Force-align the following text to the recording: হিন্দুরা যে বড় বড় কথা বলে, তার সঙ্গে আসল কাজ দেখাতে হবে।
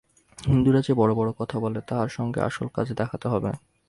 হিন্দুরা 0.39 0.79
যে 0.81 0.93
বড় 0.93 1.11
বড় 1.15 1.29
কথা 1.39 1.57
বলে, 1.59 1.79
তার 1.87 2.07
সঙ্গে 2.09 2.39
আসল 2.41 2.67
কাজ 2.73 2.87
দেখাতে 2.91 3.27
হবে। 3.27 3.51